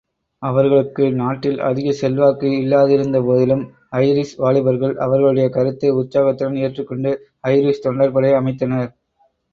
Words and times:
அவர்களுக்கு 0.43 1.03
நாட்டில் 1.13 1.59
அதிகச் 1.61 1.99
செல்வாக்கு 1.99 2.47
இல்லாதிருந்தபோதிலும் 2.61 3.61
ஐரிஷ் 3.99 4.33
வாலிபர்கள், 4.37 4.95
அவர்களுடைய 4.97 5.47
கருத்தை 5.49 5.91
உற்சாகத்துடன் 5.99 6.59
ஏற்றுக்கொண்டு, 6.65 7.13
ஐரிஷ் 7.47 7.85
தொண்டர்படையை 7.85 8.39
அமைத்தனர். 8.41 8.91